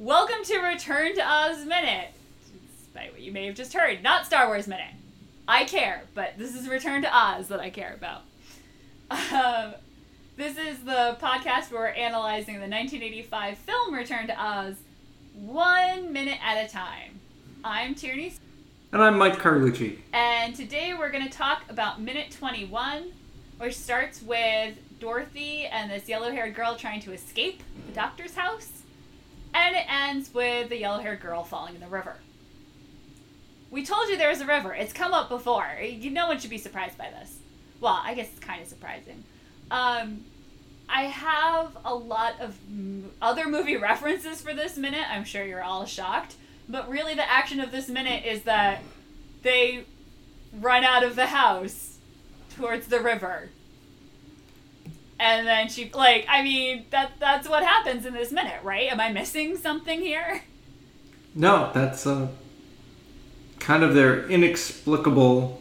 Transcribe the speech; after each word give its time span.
Welcome 0.00 0.42
to 0.44 0.58
Return 0.60 1.14
to 1.16 1.20
Oz 1.22 1.66
Minute. 1.66 2.08
Despite 2.86 3.12
what 3.12 3.20
you 3.20 3.32
may 3.32 3.44
have 3.44 3.54
just 3.54 3.74
heard, 3.74 4.02
not 4.02 4.24
Star 4.24 4.46
Wars 4.46 4.66
Minute. 4.66 4.94
I 5.46 5.64
care, 5.64 6.04
but 6.14 6.38
this 6.38 6.54
is 6.54 6.68
Return 6.70 7.02
to 7.02 7.14
Oz 7.14 7.48
that 7.48 7.60
I 7.60 7.68
care 7.68 7.94
about. 7.94 8.22
Um, 9.10 9.74
this 10.38 10.56
is 10.56 10.78
the 10.84 11.18
podcast 11.20 11.70
where 11.70 11.82
we're 11.82 11.88
analyzing 11.88 12.54
the 12.54 12.60
1985 12.60 13.58
film 13.58 13.92
Return 13.94 14.26
to 14.28 14.42
Oz 14.42 14.76
one 15.34 16.14
minute 16.14 16.38
at 16.42 16.64
a 16.64 16.72
time. 16.72 17.20
I'm 17.62 17.94
Tierney, 17.94 18.32
And 18.92 19.02
I'm 19.02 19.18
Mike 19.18 19.36
Carlucci. 19.38 19.98
and 20.14 20.56
today 20.56 20.94
we're 20.98 21.10
going 21.10 21.24
to 21.28 21.30
talk 21.32 21.64
about 21.68 22.00
minute 22.00 22.30
21, 22.30 23.12
which 23.58 23.76
starts 23.76 24.22
with 24.22 24.76
Dorothy 24.98 25.66
and 25.66 25.90
this 25.90 26.08
yellow 26.08 26.30
haired 26.30 26.54
girl 26.54 26.74
trying 26.76 27.00
to 27.00 27.12
escape 27.12 27.62
the 27.86 27.92
doctor's 27.92 28.34
house, 28.34 28.79
and 29.54 29.76
it 29.76 29.84
ends 29.90 30.32
with 30.32 30.68
the 30.68 30.78
yellow 30.78 31.00
haired 31.00 31.20
girl 31.20 31.44
falling 31.44 31.74
in 31.74 31.80
the 31.80 31.86
river. 31.88 32.16
We 33.70 33.84
told 33.84 34.08
you 34.08 34.16
there 34.16 34.30
was 34.30 34.40
a 34.40 34.46
river. 34.46 34.74
It's 34.74 34.92
come 34.92 35.14
up 35.14 35.28
before. 35.28 35.66
You, 35.80 36.10
no 36.10 36.26
one 36.26 36.38
should 36.38 36.50
be 36.50 36.58
surprised 36.58 36.98
by 36.98 37.10
this. 37.10 37.38
Well, 37.80 38.00
I 38.02 38.14
guess 38.14 38.28
it's 38.28 38.40
kind 38.40 38.60
of 38.60 38.68
surprising. 38.68 39.22
Um, 39.70 40.24
I 40.88 41.02
have 41.04 41.76
a 41.84 41.94
lot 41.94 42.40
of 42.40 42.56
m- 42.68 43.12
other 43.22 43.46
movie 43.48 43.76
references 43.78 44.40
for 44.42 44.54
this 44.54 44.76
minute. 44.76 45.04
I'm 45.08 45.24
sure 45.24 45.44
you're 45.44 45.62
all 45.62 45.86
shocked. 45.86 46.34
But 46.68 46.88
really, 46.88 47.14
the 47.14 47.28
action 47.30 47.60
of 47.60 47.70
this 47.70 47.88
minute 47.88 48.24
is 48.24 48.42
that 48.42 48.82
they 49.42 49.84
run 50.52 50.84
out 50.84 51.04
of 51.04 51.14
the 51.16 51.26
house 51.26 51.98
towards 52.56 52.88
the 52.88 53.00
river. 53.00 53.50
And 55.20 55.46
then 55.46 55.68
she, 55.68 55.90
like, 55.92 56.24
I 56.30 56.42
mean, 56.42 56.86
that 56.90 57.12
that's 57.20 57.46
what 57.46 57.62
happens 57.62 58.06
in 58.06 58.14
this 58.14 58.32
minute, 58.32 58.62
right? 58.64 58.90
Am 58.90 58.98
I 58.98 59.12
missing 59.12 59.54
something 59.58 60.00
here? 60.00 60.42
No, 61.34 61.70
that's 61.74 62.06
uh, 62.06 62.28
kind 63.58 63.84
of 63.84 63.94
their 63.94 64.26
inexplicable 64.28 65.60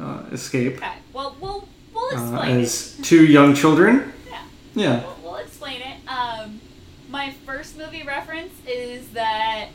uh, 0.00 0.22
escape 0.30 0.76
Okay. 0.76 0.94
Well, 1.12 1.36
we'll 1.40 1.68
we'll 1.92 2.16
uh, 2.16 2.22
explain 2.22 2.60
as 2.60 2.96
two 3.02 3.26
young 3.26 3.54
children. 3.54 4.12
Yeah. 4.30 4.42
Yeah. 4.74 5.02
We'll, 5.02 5.16
we'll 5.24 5.36
explain 5.36 5.82
it. 5.82 6.08
Um, 6.08 6.60
my 7.08 7.32
first 7.44 7.76
movie 7.76 8.04
reference 8.04 8.54
is 8.64 9.08
that, 9.10 9.70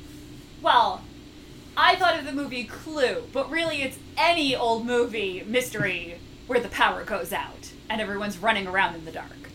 well, 0.61 1.03
I 1.75 1.97
thought 1.97 2.17
of 2.17 2.25
the 2.25 2.31
movie 2.31 2.63
Clue, 2.63 3.23
but 3.33 3.51
really 3.51 3.81
it's 3.81 3.99
any 4.17 4.55
old 4.55 4.85
movie 4.85 5.43
mystery 5.45 6.19
where 6.47 6.61
the 6.61 6.69
power 6.69 7.03
goes 7.03 7.33
out 7.33 7.73
and 7.89 8.01
everyone's 8.01 8.37
running 8.37 8.67
around 8.67 8.95
in 8.95 9.05
the 9.05 9.11
dark. 9.11 9.49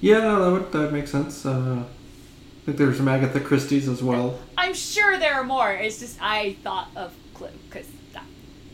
Yeah, 0.00 0.18
no, 0.20 0.44
that 0.44 0.52
would 0.52 0.72
that 0.72 0.92
makes 0.92 1.10
sense. 1.10 1.44
Uh, 1.46 1.82
I 1.82 2.64
think 2.66 2.78
there's 2.78 2.96
some 2.96 3.08
Agatha 3.08 3.40
Christie's 3.40 3.88
as 3.88 4.02
well. 4.02 4.38
I'm 4.56 4.74
sure 4.74 5.18
there 5.18 5.34
are 5.34 5.44
more. 5.44 5.72
It's 5.72 6.00
just 6.00 6.18
I 6.20 6.56
thought 6.62 6.88
of 6.96 7.14
Clue 7.34 7.48
because 7.68 7.86
that 8.12 8.24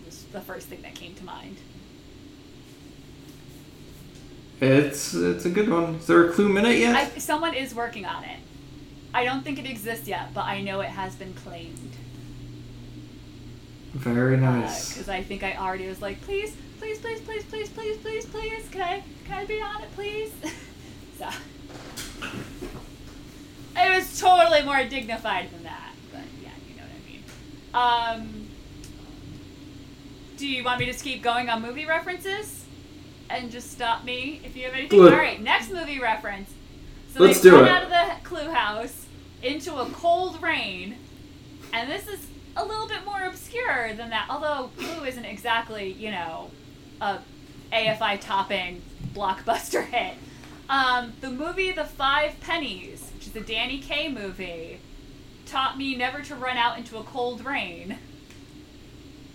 was 0.04 0.24
the 0.24 0.40
first 0.40 0.68
thing 0.68 0.82
that 0.82 0.94
came 0.94 1.14
to 1.14 1.24
mind. 1.24 1.56
It's 4.60 5.14
it's 5.14 5.44
a 5.44 5.50
good 5.50 5.68
one. 5.68 5.96
Is 5.96 6.06
there 6.06 6.28
a 6.28 6.32
clue 6.32 6.48
minute 6.48 6.78
yet? 6.78 6.94
I, 6.94 7.18
someone 7.18 7.54
is 7.54 7.74
working 7.74 8.06
on 8.06 8.24
it. 8.24 8.38
I 9.14 9.24
don't 9.24 9.42
think 9.42 9.58
it 9.58 9.66
exists 9.68 10.08
yet, 10.08 10.32
but 10.32 10.44
I 10.44 10.60
know 10.60 10.80
it 10.80 10.88
has 10.88 11.14
been 11.14 11.34
claimed. 11.34 11.92
Very 13.92 14.36
nice. 14.38 14.88
because 14.88 15.08
I 15.08 15.22
think 15.22 15.42
I 15.42 15.54
already 15.56 15.86
was 15.86 16.00
like, 16.00 16.22
please, 16.22 16.56
please, 16.82 16.98
please, 16.98 17.20
please, 17.20 17.44
please, 17.44 17.68
please, 17.68 17.96
please, 17.98 18.26
please, 18.26 18.68
can 18.72 18.82
I, 18.82 19.04
can 19.24 19.38
I 19.38 19.44
be 19.44 19.62
on 19.62 19.82
it, 19.82 19.94
please? 19.94 20.32
so 21.18 21.28
it 23.76 23.96
was 23.96 24.18
totally 24.18 24.62
more 24.64 24.82
dignified 24.82 25.52
than 25.52 25.62
that, 25.62 25.92
but 26.10 26.22
yeah, 26.42 26.48
you 26.68 26.74
know 26.74 26.82
what 27.70 28.10
I 28.10 28.18
mean. 28.18 28.24
Um, 28.26 28.48
do 30.36 30.48
you 30.48 30.64
want 30.64 30.80
me 30.80 30.86
to 30.86 30.92
just 30.92 31.04
keep 31.04 31.22
going 31.22 31.48
on 31.48 31.62
movie 31.62 31.86
references 31.86 32.64
and 33.30 33.52
just 33.52 33.70
stop 33.70 34.02
me 34.02 34.40
if 34.42 34.56
you 34.56 34.64
have 34.64 34.74
anything? 34.74 34.98
Look. 34.98 35.12
All 35.12 35.18
right, 35.20 35.40
next 35.40 35.70
movie 35.70 36.00
reference. 36.00 36.50
So 37.14 37.22
Let's 37.22 37.40
they 37.42 37.50
do 37.50 37.56
run 37.58 37.66
it. 37.66 37.70
out 37.70 37.82
of 37.84 37.90
the 37.90 38.28
clue 38.28 38.50
house 38.50 39.06
into 39.40 39.76
a 39.76 39.88
cold 39.90 40.42
rain, 40.42 40.96
and 41.72 41.88
this 41.88 42.08
is 42.08 42.26
a 42.56 42.64
little 42.64 42.88
bit 42.88 43.04
more 43.04 43.22
obscure 43.22 43.94
than 43.94 44.10
that. 44.10 44.26
Although 44.28 44.70
Clue 44.76 45.04
isn't 45.04 45.24
exactly, 45.24 45.92
you 45.92 46.10
know, 46.10 46.50
a 47.02 47.20
AFI 47.72 48.20
topping 48.20 48.80
blockbuster 49.12 49.84
hit. 49.90 50.14
Um, 50.68 51.12
the 51.20 51.30
movie 51.30 51.72
The 51.72 51.84
Five 51.84 52.40
Pennies, 52.40 53.10
which 53.14 53.26
is 53.26 53.36
a 53.36 53.40
Danny 53.40 53.78
Kaye 53.78 54.08
movie, 54.08 54.78
taught 55.44 55.76
me 55.76 55.96
never 55.96 56.22
to 56.22 56.34
run 56.34 56.56
out 56.56 56.78
into 56.78 56.96
a 56.96 57.02
cold 57.02 57.44
rain. 57.44 57.98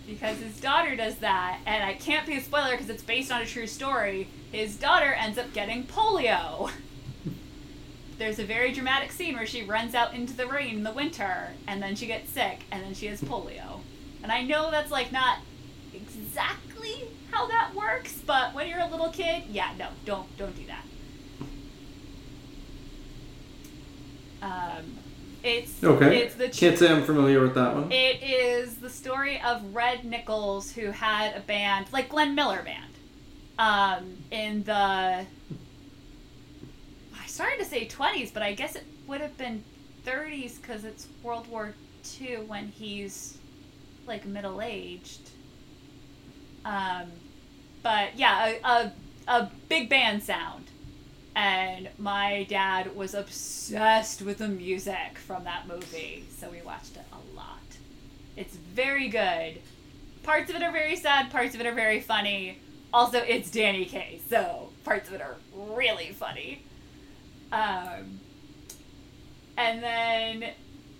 Because 0.08 0.40
his 0.40 0.60
daughter 0.60 0.96
does 0.96 1.18
that, 1.18 1.60
and 1.66 1.84
I 1.84 1.94
can't 1.94 2.26
be 2.26 2.38
a 2.38 2.42
spoiler 2.42 2.72
because 2.72 2.90
it's 2.90 3.04
based 3.04 3.32
on 3.32 3.42
a 3.42 3.46
true 3.46 3.68
story. 3.68 4.30
His 4.54 4.78
daughter 4.78 5.14
ends 5.14 5.38
up 5.38 5.52
getting 5.54 5.84
polio. 5.84 6.72
There's 8.18 8.40
a 8.40 8.46
very 8.46 8.72
dramatic 8.72 9.12
scene 9.12 9.36
where 9.36 9.46
she 9.46 9.64
runs 9.64 9.94
out 9.94 10.14
into 10.14 10.34
the 10.34 10.48
rain 10.48 10.78
in 10.78 10.84
the 10.84 10.94
winter, 10.94 11.50
and 11.68 11.84
then 11.84 11.96
she 11.96 12.08
gets 12.08 12.32
sick, 12.32 12.62
and 12.72 12.82
then 12.82 12.94
she 12.94 13.08
has 13.08 13.22
polio. 13.22 13.82
And 14.24 14.32
I 14.32 14.44
know 14.44 14.72
that's 14.72 14.92
like 14.92 15.12
not 15.12 15.40
exactly 15.94 16.67
how 17.32 17.48
that 17.48 17.74
works, 17.76 18.14
but 18.26 18.54
when 18.54 18.68
you're 18.68 18.80
a 18.80 18.88
little 18.88 19.10
kid, 19.10 19.44
yeah, 19.50 19.72
no, 19.78 19.90
don't 20.06 20.36
don't 20.38 20.56
do 20.56 20.64
that. 20.68 20.84
Um, 24.42 24.98
it's 25.44 25.84
okay. 25.84 26.20
It's 26.20 26.36
the 26.36 26.50
Can't 26.50 26.78
say 26.78 26.92
I'm 26.92 27.04
familiar 27.04 27.42
with 27.42 27.56
that 27.56 27.74
one. 27.74 27.92
it 27.92 28.22
is 28.24 28.78
the 28.78 28.90
story 28.90 29.42
of 29.42 29.74
Red 29.74 30.06
Nichols, 30.06 30.72
who 30.72 30.92
had 30.92 31.36
a 31.36 31.40
band 31.42 31.88
like 31.92 32.10
Glenn 32.10 32.36
Miller 32.36 32.64
Band, 32.64 32.94
um, 33.60 34.18
in 34.32 34.64
the. 34.64 34.74
I 34.74 35.26
started 37.28 37.60
to 37.60 37.66
say 37.66 37.86
twenties, 37.88 38.32
but 38.32 38.44
I 38.44 38.54
guess 38.54 38.76
it 38.76 38.84
would 39.08 39.22
have 39.22 39.38
been 39.38 39.64
thirties 40.04 40.58
because 40.60 40.84
it's 40.84 41.08
World 41.24 41.48
War 41.48 41.74
II 42.20 42.38
when 42.48 42.68
he's 42.68 43.38
like 44.06 44.26
middle 44.26 44.62
aged. 44.62 45.30
Um, 46.68 47.12
but 47.82 48.18
yeah, 48.18 48.54
a, 48.64 48.68
a 48.68 48.94
a 49.28 49.52
big 49.70 49.90
band 49.90 50.24
sound. 50.24 50.66
And 51.36 51.90
my 52.00 52.48
dad 52.50 52.96
was 52.96 53.14
obsessed 53.14 54.24
with 54.24 54.40
the 54.40 54.48
music 54.48 55.20
from 55.26 55.44
that 55.44 55.68
movie, 55.68 56.26
so 56.36 56.50
we 56.50 56.64
watched 56.64 56.96
it 56.96 57.06
a 57.12 57.36
lot. 57.36 57.60
It's 58.36 58.56
very 58.56 59.08
good. 59.08 59.62
Parts 60.24 60.50
of 60.50 60.56
it 60.56 60.64
are 60.64 60.72
very 60.72 60.96
sad, 60.96 61.30
parts 61.30 61.54
of 61.54 61.62
it 61.62 61.68
are 61.68 61.76
very 61.76 62.02
funny. 62.02 62.58
Also, 62.92 63.20
it's 63.20 63.52
Danny 63.52 63.86
Kaye, 63.86 64.20
so 64.28 64.70
parts 64.84 65.10
of 65.10 65.14
it 65.14 65.22
are 65.22 65.36
really 65.54 66.12
funny. 66.12 66.64
Um, 67.52 68.20
and 69.58 69.84
then 69.84 70.54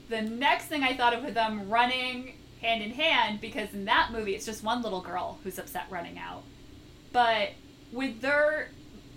the 0.10 0.22
next 0.22 0.66
thing 0.66 0.84
I 0.84 0.96
thought 0.96 1.16
of 1.16 1.24
with 1.24 1.34
them 1.34 1.68
running 1.68 2.34
hand 2.62 2.82
in 2.84 2.92
hand, 2.92 3.42
because 3.42 3.74
in 3.74 3.86
that 3.86 4.12
movie 4.12 4.36
it's 4.36 4.46
just 4.46 4.64
one 4.64 4.82
little 4.82 5.02
girl 5.02 5.40
who's 5.44 5.60
upset 5.60 5.86
running 5.90 6.18
out. 6.18 6.44
But 7.12 7.52
with 7.92 8.22
their 8.22 8.70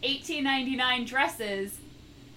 1899 0.03 1.05
dresses, 1.05 1.79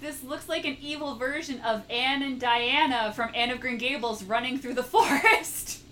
this 0.02 0.24
looks 0.24 0.50
like 0.50 0.66
an 0.66 0.78
evil 0.82 1.16
version 1.16 1.62
of 1.62 1.84
Anne 1.90 2.24
and 2.24 2.40
Diana 2.40 3.14
from 3.14 3.32
Anne 3.34 3.52
of 3.52 3.60
Green 3.60 3.78
Gables 3.78 4.24
running 4.24 4.58
through 4.58 4.74
the 4.74 4.84
forest. 4.84 5.84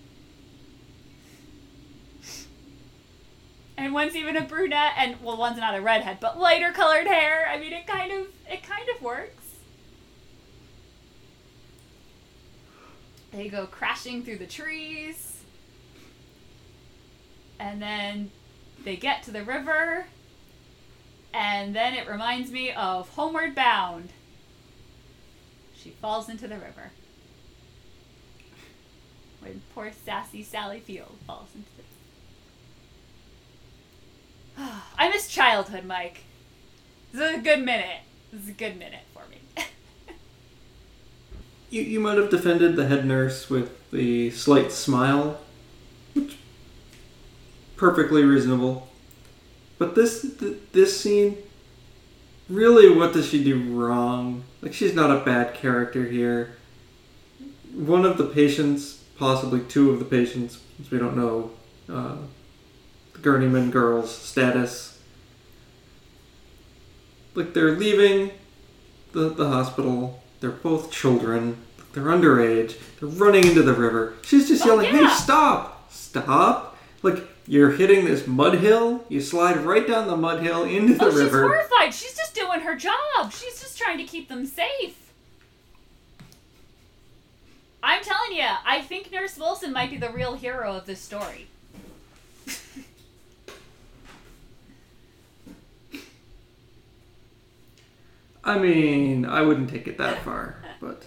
and 3.82 3.94
one's 3.94 4.16
even 4.16 4.38
a 4.38 4.42
brunette, 4.42 4.94
and 4.98 5.16
well, 5.24 5.38
one's 5.38 5.58
not 5.58 5.76
a 5.76 5.82
redhead, 5.82 6.20
but 6.20 6.40
lighter 6.40 6.72
colored 6.72 7.08
hair. 7.08 7.48
I 7.50 7.60
mean, 7.60 7.74
it 7.74 7.88
kind 7.88 8.12
of 8.12 8.28
it 8.50 8.62
kind 8.64 8.88
of 8.96 9.02
works. 9.02 9.41
They 13.32 13.48
go 13.48 13.66
crashing 13.66 14.24
through 14.24 14.40
the 14.40 14.46
trees, 14.46 15.44
and 17.60 17.82
then 17.82 18.32
they 18.84 18.98
get 18.98 19.24
to 19.24 19.32
the 19.32 19.44
river, 19.44 20.06
and 21.34 21.76
then 21.76 21.94
it 21.94 22.10
reminds 22.10 22.52
me 22.52 22.72
of 22.72 23.10
Homeward 23.10 23.56
Bound. 23.56 24.10
She 25.76 25.92
falls 25.92 26.30
into 26.30 26.48
the 26.48 26.56
river. 26.56 26.92
When 29.40 29.62
poor 29.74 29.92
sassy 30.06 30.44
Sally 30.44 30.80
Field 30.80 31.18
falls 31.26 31.50
into 31.56 31.70
the 31.78 31.84
I 34.98 35.10
miss 35.10 35.28
childhood, 35.28 35.86
Mike. 35.86 36.24
This 37.12 37.32
is 37.32 37.40
a 37.40 37.42
good 37.42 37.64
minute. 37.64 38.02
This 38.32 38.44
is 38.44 38.50
a 38.50 38.54
good 38.54 38.78
minute 38.78 39.04
for 39.14 39.24
me. 39.30 39.38
You, 41.72 41.82
you 41.82 42.00
might 42.00 42.18
have 42.18 42.30
defended 42.30 42.76
the 42.76 42.86
head 42.88 43.06
nurse 43.06 43.50
with 43.50 43.90
the 43.92 44.30
slight 44.32 44.72
smile, 44.72 45.40
which 46.14 46.38
perfectly 47.78 48.24
reasonable. 48.24 48.90
But 49.80 49.96
this 49.96 50.22
th- 50.40 50.58
this 50.74 51.00
scene, 51.02 51.38
really, 52.50 52.90
what 52.96 53.14
does 53.14 53.28
she 53.28 53.44
do 53.44 53.74
wrong? 53.74 54.44
Like 54.62 54.74
she's 54.74 54.94
not 54.94 55.10
a 55.10 55.26
bad 55.26 55.56
character 55.56 56.06
here. 56.06 56.58
one 57.74 58.06
of 58.06 58.18
the 58.18 58.26
patients, 58.26 59.02
possibly 59.18 59.62
two 59.62 59.92
of 59.92 60.00
the 60.00 60.06
patients, 60.06 60.60
since 60.76 60.92
we 60.92 61.00
don't 61.00 61.16
know 61.16 61.52
uh, 61.90 62.18
the 63.14 63.20
Gurneyman 63.20 63.72
girl's 63.72 64.14
status, 64.14 65.00
like 67.34 67.54
they're 67.54 67.72
leaving 67.78 68.32
the, 69.14 69.30
the 69.30 69.48
hospital. 69.48 70.21
They're 70.42 70.50
both 70.52 70.92
children. 70.92 71.58
They're 71.94 72.04
underage. 72.06 72.78
They're 73.00 73.08
running 73.10 73.46
into 73.48 73.64
the 73.64 73.74
river. 73.74 74.16
She's 74.24 74.48
just 74.48 74.64
Oh, 74.64 74.68
yelling, 74.82 74.94
yeah. 74.94 75.08
"Hey, 75.10 75.16
stop! 75.16 75.92
Stop!" 75.92 76.78
Like 77.04 77.28
you're 77.48 77.72
hitting 77.72 78.06
this 78.06 78.28
mud 78.28 78.56
hill. 78.56 79.04
You 79.10 79.22
slide 79.22 79.58
right 79.66 79.88
down 79.88 80.08
the 80.08 80.18
mud 80.18 80.42
hill 80.44 80.64
into 80.64 80.94
the 80.96 81.06
Oh, 81.06 81.10
she's 81.12 81.20
river. 81.20 81.42
horrified. 81.48 81.94
She's 81.94 82.16
just 82.16 82.34
doing 82.36 82.62
her 82.62 82.76
job. 82.76 83.32
She's 83.32 83.60
just 83.62 83.78
trying 83.78 83.98
to 83.98 84.04
keep 84.04 84.30
them 84.30 84.46
safe. 84.46 84.98
I'm 87.84 88.04
telling 88.04 88.34
you, 88.38 88.46
I 88.66 88.82
think 88.82 89.12
Nurse 89.12 89.38
Wilson 89.38 89.74
might 89.74 89.90
be 89.90 89.98
the 89.98 90.10
real 90.12 90.36
hero 90.36 90.76
of 90.76 90.86
this 90.86 91.00
story. 91.02 91.48
I 98.44 98.58
mean, 98.58 99.26
I 99.26 99.42
wouldn't 99.42 99.70
take 99.70 99.88
it 99.88 99.98
that 99.98 100.24
far, 100.24 100.56
but 100.80 101.06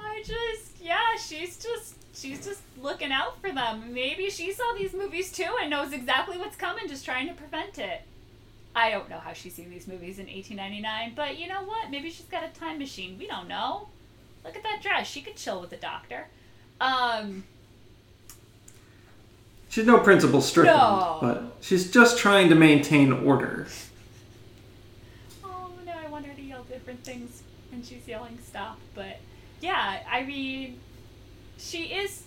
I 0.00 0.22
just, 0.24 0.80
yeah, 0.80 1.16
she's 1.16 1.56
just, 1.56 1.94
she's 2.14 2.44
just 2.44 2.60
looking 2.80 3.12
out 3.12 3.40
for 3.40 3.52
them. 3.52 3.92
Maybe 3.94 4.30
she 4.30 4.52
saw 4.52 4.74
these 4.76 4.92
movies 4.92 5.30
too 5.30 5.54
and 5.60 5.70
knows 5.70 5.92
exactly 5.92 6.38
what's 6.38 6.56
coming, 6.56 6.88
just 6.88 7.04
trying 7.04 7.28
to 7.28 7.34
prevent 7.34 7.78
it. 7.78 8.02
I 8.74 8.90
don't 8.90 9.08
know 9.08 9.18
how 9.18 9.32
she's 9.32 9.54
seen 9.54 9.70
these 9.70 9.86
movies 9.88 10.18
in 10.18 10.26
1899, 10.26 11.12
but 11.16 11.38
you 11.38 11.48
know 11.48 11.62
what? 11.64 11.90
Maybe 11.90 12.10
she's 12.10 12.26
got 12.26 12.44
a 12.44 12.48
time 12.48 12.78
machine. 12.78 13.16
We 13.18 13.26
don't 13.26 13.48
know. 13.48 13.88
Look 14.44 14.54
at 14.54 14.62
that 14.64 14.82
dress. 14.82 15.06
She 15.08 15.22
could 15.22 15.36
chill 15.36 15.60
with 15.60 15.70
the 15.70 15.76
doctor. 15.76 16.26
Um, 16.80 17.44
she's 19.70 19.86
no 19.86 19.98
Principal 19.98 20.42
Strickland. 20.42 20.78
No. 20.78 21.18
But 21.22 21.56
she's 21.62 21.90
just 21.90 22.18
trying 22.18 22.50
to 22.50 22.54
maintain 22.54 23.12
order. 23.12 23.66
oh 25.42 25.70
no, 25.86 25.92
I 25.92 26.08
want 26.08 26.26
her 26.26 26.34
to 26.34 26.35
yell 26.48 26.64
different 26.64 27.04
things 27.04 27.42
when 27.70 27.82
she's 27.82 28.06
yelling 28.06 28.38
stop. 28.46 28.78
But 28.94 29.18
yeah, 29.60 30.00
I 30.10 30.22
mean, 30.22 30.80
she 31.58 31.84
is 31.84 32.24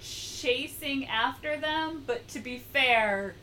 chasing 0.00 1.06
after 1.06 1.56
them, 1.56 2.02
but 2.06 2.26
to 2.28 2.40
be 2.40 2.58
fair, 2.58 3.34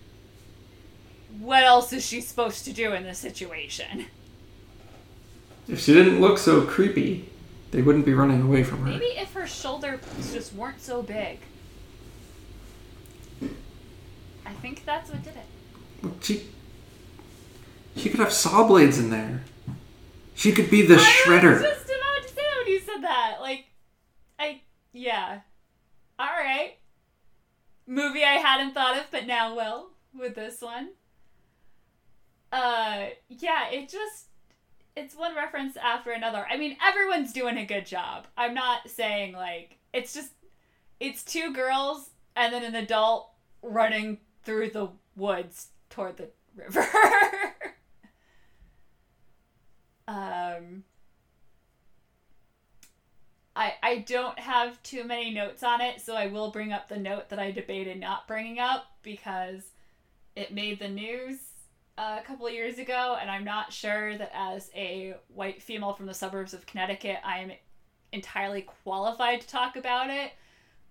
what 1.40 1.64
else 1.64 1.94
is 1.94 2.06
she 2.06 2.22
supposed 2.22 2.66
to 2.66 2.74
do 2.74 2.94
in 2.94 3.04
this 3.04 3.20
situation? 3.20 4.06
If 5.68 5.80
she 5.80 5.94
didn't 5.94 6.20
look 6.20 6.38
so 6.38 6.62
creepy, 6.62 7.30
they 7.72 7.82
wouldn't 7.82 8.06
be 8.06 8.14
running 8.14 8.42
away 8.42 8.64
from 8.64 8.80
her. 8.80 8.90
Maybe 8.90 9.06
if 9.06 9.34
her 9.34 9.46
shoulders 9.46 10.00
just 10.34 10.54
weren't 10.54 10.82
so 10.82 11.04
big. 11.04 11.40
I 14.46 14.54
think 14.62 14.84
that's 14.84 15.12
what 15.12 15.24
did 15.24 15.36
it. 15.36 16.24
She 16.24 16.48
she 17.96 18.10
could 18.10 18.20
have 18.20 18.34
saw 18.34 18.68
blades 18.68 18.98
in 18.98 19.10
there. 19.10 19.44
She 20.40 20.54
could 20.54 20.72
be 20.72 20.84
the 20.84 20.94
I 20.94 20.98
was 20.98 21.04
shredder. 21.06 21.62
just 21.62 21.84
about 21.84 22.24
to 22.24 22.30
say 22.30 22.36
that 22.36 22.64
when 22.64 22.68
you 22.74 22.80
said 22.80 23.02
that. 23.02 23.38
Like, 23.42 23.66
I 24.40 24.62
yeah. 24.94 25.42
All 26.18 26.28
right. 26.28 26.78
Movie 27.86 28.24
I 28.24 28.36
hadn't 28.36 28.74
thought 28.74 28.98
of, 28.98 29.04
but 29.12 29.28
now 29.28 29.54
will 29.54 29.90
with 30.18 30.36
this 30.36 30.62
one. 30.62 30.92
Uh, 32.54 33.08
yeah, 33.28 33.70
it 33.70 33.90
just 33.90 34.28
it's 34.96 35.14
one 35.14 35.36
reference 35.36 35.76
after 35.76 36.12
another. 36.12 36.46
I 36.50 36.56
mean, 36.56 36.78
everyone's 36.88 37.34
doing 37.34 37.58
a 37.58 37.66
good 37.66 37.86
job. 37.86 38.26
I'm 38.38 38.54
not 38.54 38.90
saying 38.90 39.34
like 39.34 39.78
it's 39.92 40.14
just 40.14 40.32
it's 41.02 41.22
two 41.22 41.52
girls 41.54 42.12
and 42.38 42.54
then 42.54 42.64
an 42.64 42.76
adult 42.76 43.30
running 43.62 44.20
through 44.46 44.70
the 44.70 44.88
woods 45.18 45.68
toward 45.90 46.16
the 46.16 46.30
river. 46.56 46.88
Um 50.10 50.84
I 53.56 53.74
I 53.84 53.98
don't 54.08 54.40
have 54.40 54.82
too 54.84 55.04
many 55.04 55.32
notes 55.32 55.64
on 55.64 55.82
it, 55.82 56.02
so 56.02 56.16
I 56.16 56.28
will 56.28 56.52
bring 56.52 56.74
up 56.74 56.88
the 56.88 56.98
note 56.98 57.30
that 57.30 57.40
I 57.40 57.52
debated 57.52 58.00
not 58.00 58.28
bringing 58.28 58.60
up 58.60 58.88
because 59.04 59.72
it 60.36 60.54
made 60.54 60.80
the 60.80 60.90
news 60.90 61.38
a 61.98 62.22
couple 62.26 62.48
of 62.48 62.54
years 62.54 62.80
ago, 62.80 63.18
and 63.20 63.30
I'm 63.30 63.44
not 63.44 63.74
sure 63.74 64.18
that 64.18 64.32
as 64.34 64.72
a 64.76 65.16
white 65.28 65.62
female 65.62 65.94
from 65.94 66.06
the 66.08 66.14
suburbs 66.14 66.54
of 66.54 66.66
Connecticut, 66.66 67.18
I 67.24 67.40
am 67.40 67.52
entirely 68.12 68.64
qualified 68.64 69.42
to 69.42 69.48
talk 69.48 69.76
about 69.76 70.10
it. 70.10 70.32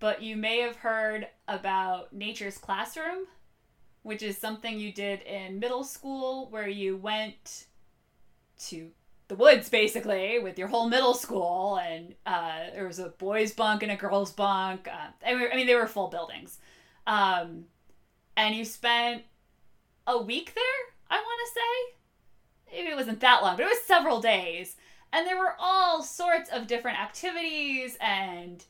But 0.00 0.22
you 0.22 0.36
may 0.36 0.60
have 0.60 0.76
heard 0.76 1.26
about 1.48 2.12
Nature's 2.12 2.58
Classroom, 2.58 3.26
which 4.02 4.22
is 4.22 4.38
something 4.38 4.78
you 4.78 4.92
did 4.92 5.22
in 5.22 5.58
middle 5.58 5.82
school 5.82 6.48
where 6.50 6.68
you 6.68 6.96
went 6.96 7.66
to 8.66 8.90
the 9.28 9.34
woods 9.34 9.68
basically 9.68 10.38
with 10.38 10.58
your 10.58 10.68
whole 10.68 10.88
middle 10.88 11.14
school 11.14 11.76
and 11.76 12.14
uh, 12.24 12.70
there 12.72 12.86
was 12.86 12.98
a 12.98 13.10
boys 13.10 13.52
bunk 13.52 13.82
and 13.82 13.92
a 13.92 13.96
girls 13.96 14.32
bunk 14.32 14.88
uh, 14.88 15.08
I, 15.24 15.54
mean, 15.54 15.66
they 15.66 15.74
were 15.74 15.86
full 15.86 16.08
buildings. 16.08 16.58
Um, 17.06 17.66
and 18.36 18.54
you 18.54 18.64
spent 18.64 19.22
a 20.06 20.20
week 20.20 20.54
there 20.54 20.64
i 21.10 21.16
want 21.16 21.40
to 21.46 21.60
say? 21.60 22.76
Maybe 22.78 22.92
it 22.92 22.96
wasn't 22.96 23.20
that 23.20 23.42
long 23.42 23.56
but 23.56 23.64
it 23.64 23.68
was 23.68 23.82
several 23.82 24.20
days. 24.20 24.76
And 25.12 25.26
there 25.26 25.38
were 25.38 25.54
all 25.58 26.02
sorts 26.02 26.50
of 26.50 26.66
different 26.66 27.00
activities 27.00 27.96
and 28.00 28.64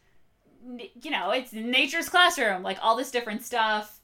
you 1.01 1.11
know 1.11 1.31
it's 1.31 1.53
nature's 1.53 2.09
classroom 2.09 2.65
like 2.65 2.79
all 2.83 2.97
this 2.97 3.13
different 3.13 3.43
stuff. 3.43 4.01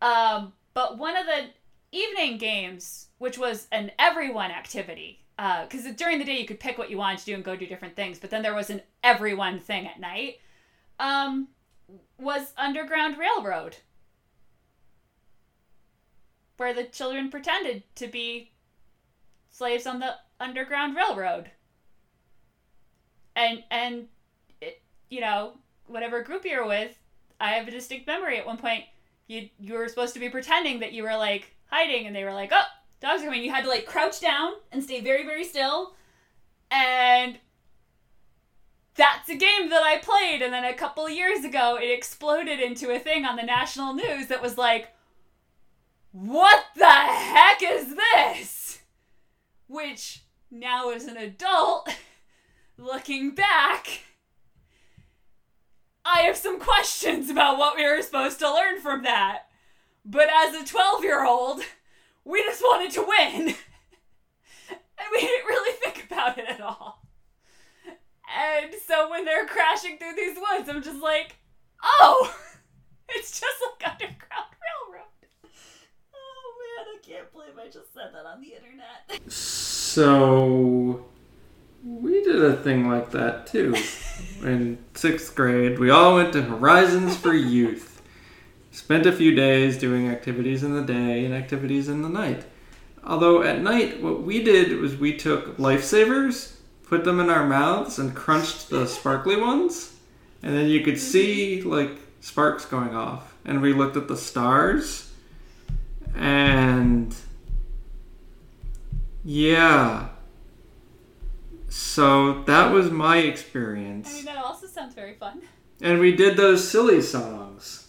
Um, 0.00 0.54
but 0.72 0.96
one 0.96 1.16
of 1.16 1.26
the 1.26 1.50
evening 1.92 2.38
games 2.38 3.08
which 3.18 3.36
was 3.36 3.68
an 3.72 3.90
everyone 3.98 4.50
activity 4.50 5.21
because 5.42 5.84
during 5.96 6.18
the 6.18 6.24
day 6.24 6.38
you 6.38 6.46
could 6.46 6.60
pick 6.60 6.78
what 6.78 6.90
you 6.90 6.96
wanted 6.96 7.18
to 7.18 7.24
do 7.24 7.34
and 7.34 7.44
go 7.44 7.56
do 7.56 7.66
different 7.66 7.96
things, 7.96 8.18
but 8.18 8.30
then 8.30 8.42
there 8.42 8.54
was 8.54 8.70
an 8.70 8.82
everyone 9.02 9.58
thing 9.58 9.86
at 9.86 9.98
night. 9.98 10.38
Um, 11.00 11.48
was 12.18 12.52
Underground 12.56 13.18
Railroad, 13.18 13.78
where 16.58 16.72
the 16.72 16.84
children 16.84 17.28
pretended 17.28 17.82
to 17.96 18.06
be 18.06 18.52
slaves 19.50 19.86
on 19.86 19.98
the 19.98 20.14
Underground 20.38 20.94
Railroad, 20.94 21.50
and 23.34 23.64
and 23.70 24.06
it, 24.60 24.80
you 25.10 25.20
know 25.20 25.54
whatever 25.86 26.22
group 26.22 26.44
you're 26.44 26.66
with, 26.66 26.96
I 27.40 27.50
have 27.52 27.66
a 27.66 27.72
distinct 27.72 28.06
memory 28.06 28.38
at 28.38 28.46
one 28.46 28.58
point 28.58 28.84
you 29.26 29.48
you 29.58 29.74
were 29.74 29.88
supposed 29.88 30.14
to 30.14 30.20
be 30.20 30.28
pretending 30.28 30.80
that 30.80 30.92
you 30.92 31.02
were 31.02 31.16
like 31.16 31.56
hiding, 31.66 32.06
and 32.06 32.14
they 32.14 32.22
were 32.22 32.32
like, 32.32 32.50
oh 32.52 32.64
dogs 33.02 33.20
are 33.20 33.26
coming. 33.26 33.42
You 33.42 33.50
had 33.50 33.64
to 33.64 33.68
like 33.68 33.84
crouch 33.84 34.20
down 34.20 34.52
and 34.70 34.82
stay 34.82 35.00
very, 35.00 35.24
very 35.24 35.44
still. 35.44 35.94
And 36.70 37.38
that's 38.94 39.28
a 39.28 39.34
game 39.34 39.68
that 39.70 39.82
I 39.82 39.98
played. 39.98 40.40
And 40.40 40.52
then 40.52 40.64
a 40.64 40.72
couple 40.72 41.08
years 41.10 41.44
ago, 41.44 41.76
it 41.80 41.90
exploded 41.90 42.60
into 42.60 42.90
a 42.90 42.98
thing 42.98 43.24
on 43.24 43.36
the 43.36 43.42
national 43.42 43.92
news 43.92 44.28
that 44.28 44.40
was 44.40 44.56
like, 44.56 44.88
what 46.12 46.64
the 46.76 46.86
heck 46.86 47.62
is 47.62 47.94
this? 47.94 48.80
Which 49.66 50.22
now, 50.50 50.90
as 50.90 51.04
an 51.04 51.16
adult, 51.16 51.88
looking 52.78 53.34
back, 53.34 54.02
I 56.04 56.20
have 56.20 56.36
some 56.36 56.60
questions 56.60 57.30
about 57.30 57.58
what 57.58 57.76
we 57.76 57.84
were 57.84 58.02
supposed 58.02 58.38
to 58.40 58.52
learn 58.52 58.80
from 58.80 59.02
that. 59.02 59.46
But 60.04 60.28
as 60.32 60.54
a 60.54 60.66
12 60.66 61.02
year 61.02 61.24
old, 61.24 61.62
we 62.24 62.42
just 62.42 62.62
wanted 62.62 62.90
to 62.92 63.02
win. 63.02 63.48
and 64.70 65.08
we 65.12 65.20
didn't 65.20 65.46
really 65.46 65.72
think 65.82 66.06
about 66.10 66.38
it 66.38 66.48
at 66.48 66.60
all. 66.60 67.02
And 68.34 68.72
so 68.86 69.10
when 69.10 69.24
they're 69.24 69.46
crashing 69.46 69.98
through 69.98 70.14
these 70.16 70.36
woods, 70.36 70.68
I'm 70.68 70.82
just 70.82 71.02
like, 71.02 71.36
oh, 71.82 72.34
it's 73.08 73.38
just 73.38 73.56
like 73.62 73.92
Underground 73.92 74.48
Railroad. 74.88 75.52
Oh 76.14 76.54
man, 76.60 76.86
I 76.94 76.98
can't 77.06 77.32
believe 77.32 77.58
I 77.58 77.66
just 77.70 77.92
said 77.92 78.10
that 78.14 78.24
on 78.24 78.40
the 78.40 78.54
internet. 78.54 79.30
So 79.32 81.04
we 81.84 82.22
did 82.22 82.42
a 82.42 82.56
thing 82.56 82.88
like 82.88 83.10
that 83.10 83.46
too. 83.46 83.74
In 84.42 84.78
sixth 84.94 85.34
grade, 85.34 85.78
we 85.78 85.90
all 85.90 86.14
went 86.16 86.32
to 86.32 86.42
Horizons 86.42 87.16
for 87.16 87.34
Youth. 87.34 87.91
Spent 88.72 89.04
a 89.04 89.12
few 89.12 89.34
days 89.34 89.76
doing 89.76 90.08
activities 90.08 90.62
in 90.62 90.74
the 90.74 90.82
day 90.82 91.26
and 91.26 91.34
activities 91.34 91.90
in 91.90 92.00
the 92.00 92.08
night. 92.08 92.46
Although 93.04 93.42
at 93.42 93.60
night, 93.60 94.02
what 94.02 94.22
we 94.22 94.42
did 94.42 94.80
was 94.80 94.96
we 94.96 95.14
took 95.14 95.58
lifesavers, 95.58 96.54
put 96.84 97.04
them 97.04 97.20
in 97.20 97.28
our 97.28 97.46
mouths, 97.46 97.98
and 97.98 98.16
crunched 98.16 98.70
the 98.70 98.86
sparkly 98.86 99.36
ones, 99.36 99.94
and 100.42 100.56
then 100.56 100.70
you 100.70 100.80
could 100.80 100.98
see 100.98 101.60
like 101.60 101.90
sparks 102.20 102.64
going 102.64 102.94
off. 102.96 103.34
And 103.44 103.60
we 103.60 103.74
looked 103.74 103.98
at 103.98 104.08
the 104.08 104.16
stars, 104.16 105.12
and 106.16 107.14
yeah. 109.22 110.08
So 111.68 112.42
that 112.44 112.72
was 112.72 112.90
my 112.90 113.18
experience. 113.18 114.10
I 114.10 114.14
mean, 114.14 114.24
that 114.24 114.38
also 114.38 114.66
sounds 114.66 114.94
very 114.94 115.14
fun. 115.14 115.42
And 115.82 116.00
we 116.00 116.16
did 116.16 116.38
those 116.38 116.66
silly 116.66 117.02
songs. 117.02 117.81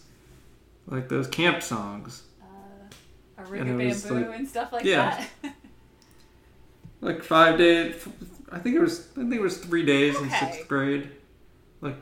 Like 0.86 1.08
those 1.08 1.26
camp 1.26 1.62
songs. 1.62 2.22
Uh, 2.42 3.42
a 3.42 3.52
And 3.52 3.80
it 3.80 4.02
bamboo 4.02 4.28
like- 4.30 4.38
and 4.38 4.48
stuff 4.48 4.72
like 4.72 4.84
yeah. 4.84 5.24
that. 5.42 5.54
Like 7.00 7.22
five 7.22 7.58
days 7.58 8.06
I 8.50 8.58
think 8.58 8.76
it 8.76 8.80
was 8.80 9.08
I 9.16 9.20
think 9.20 9.34
it 9.34 9.40
was 9.42 9.58
three 9.58 9.84
days 9.84 10.16
in 10.18 10.30
sixth 10.30 10.66
grade. 10.68 11.10
Like 11.82 11.96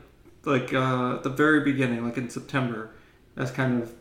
like 0.45 0.73
uh 0.73 1.15
at 1.15 1.23
the 1.23 1.29
very 1.29 1.59
beginning, 1.61 2.05
like 2.05 2.17
in 2.17 2.29
September. 2.29 2.91
That's 3.35 3.51
kind 3.51 3.81
of 3.83 3.91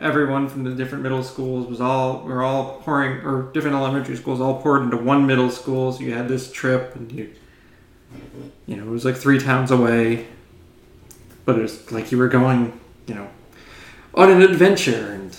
everyone 0.00 0.48
from 0.48 0.62
the 0.64 0.70
different 0.74 1.02
middle 1.02 1.22
schools 1.24 1.66
was 1.66 1.80
all 1.80 2.22
we 2.22 2.32
were 2.32 2.42
all 2.44 2.80
pouring 2.82 3.18
or 3.26 3.50
different 3.52 3.76
elementary 3.76 4.16
schools 4.16 4.40
all 4.40 4.62
poured 4.62 4.82
into 4.82 4.96
one 4.96 5.26
middle 5.26 5.50
school 5.50 5.92
so 5.92 6.00
you 6.00 6.14
had 6.14 6.26
this 6.28 6.50
trip 6.52 6.94
and 6.96 7.12
you 7.12 7.30
you 8.66 8.76
know 8.76 8.82
it 8.84 8.88
was 8.90 9.04
like 9.04 9.14
three 9.14 9.38
towns 9.38 9.70
away 9.70 10.26
but 11.44 11.58
it 11.58 11.62
was 11.62 11.92
like 11.92 12.10
you 12.10 12.16
were 12.16 12.28
going 12.28 12.80
you 13.06 13.14
know 13.14 13.28
on 14.16 14.30
an 14.30 14.42
adventure 14.42 15.12
and 15.12 15.36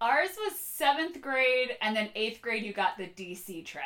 Ours 0.00 0.30
was 0.36 0.58
seventh 0.58 1.20
grade, 1.20 1.76
and 1.80 1.94
then 1.94 2.08
eighth 2.16 2.42
grade, 2.42 2.64
you 2.64 2.72
got 2.72 2.98
the 2.98 3.04
DC 3.06 3.64
trip. 3.64 3.84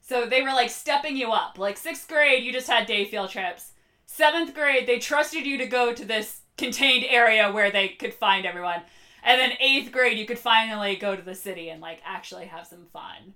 So 0.00 0.24
they 0.24 0.40
were 0.40 0.52
like 0.52 0.70
stepping 0.70 1.16
you 1.16 1.32
up. 1.32 1.58
Like 1.58 1.76
sixth 1.76 2.06
grade, 2.06 2.44
you 2.44 2.52
just 2.52 2.68
had 2.68 2.86
day 2.86 3.06
field 3.06 3.30
trips. 3.30 3.72
Seventh 4.06 4.54
grade, 4.54 4.86
they 4.86 5.00
trusted 5.00 5.44
you 5.44 5.58
to 5.58 5.66
go 5.66 5.92
to 5.92 6.04
this 6.04 6.42
contained 6.56 7.06
area 7.08 7.50
where 7.50 7.72
they 7.72 7.88
could 7.88 8.14
find 8.14 8.46
everyone. 8.46 8.82
And 9.24 9.40
then 9.40 9.52
eighth 9.58 9.90
grade, 9.90 10.16
you 10.16 10.26
could 10.26 10.38
finally 10.38 10.94
go 10.94 11.16
to 11.16 11.22
the 11.22 11.34
city 11.34 11.70
and 11.70 11.80
like 11.80 12.00
actually 12.04 12.46
have 12.46 12.66
some 12.66 12.86
fun. 12.92 13.34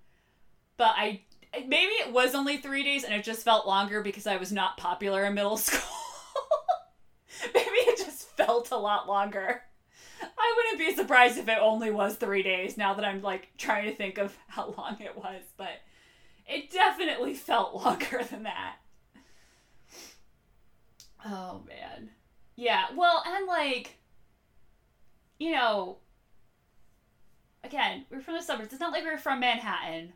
But 0.76 0.95
I 0.97 1.23
maybe 1.67 1.93
it 1.93 2.12
was 2.12 2.37
only 2.37 2.59
three 2.59 2.85
days 2.85 3.03
and 3.03 3.15
it 3.15 3.25
just 3.25 3.43
felt 3.43 3.67
longer 3.67 4.00
because 4.00 4.29
I 4.29 4.37
was 4.37 4.53
not 4.53 4.76
popular 4.76 5.25
in 5.25 5.35
middle 5.35 5.57
school. 5.57 5.81
maybe 7.53 7.67
it 7.69 7.99
just 7.99 8.29
felt 8.37 8.71
a 8.71 8.76
lot 8.76 9.09
longer. 9.09 9.62
I 10.23 10.54
wouldn't 10.56 10.78
be 10.78 10.94
surprised 10.94 11.38
if 11.38 11.49
it 11.49 11.58
only 11.61 11.90
was 11.90 12.16
three 12.16 12.42
days 12.42 12.76
now 12.76 12.94
that 12.94 13.04
I'm 13.04 13.23
like 13.23 13.49
trying 13.58 13.85
to 13.85 13.94
think 13.94 14.18
of 14.18 14.37
how 14.49 14.75
long 14.76 14.96
it 15.00 15.16
was, 15.16 15.42
but 15.56 15.80
it 16.46 16.70
definitely 16.70 17.35
felt 17.35 17.75
longer 17.85 18.23
than 18.30 18.44
that. 18.44 18.76
Oh 21.25 21.62
man. 21.66 22.11
Yeah, 22.54 22.85
well, 22.96 23.23
and 23.26 23.46
like, 23.46 23.96
you 25.38 25.52
know, 25.52 25.99
again, 27.64 28.06
we're 28.11 28.20
from 28.20 28.35
the 28.35 28.42
suburbs. 28.42 28.73
It's 28.73 28.80
not 28.80 28.92
like 28.92 29.04
we 29.04 29.11
we're 29.11 29.18
from 29.18 29.40
Manhattan. 29.40 30.12